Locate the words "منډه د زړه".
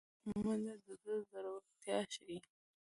0.43-1.17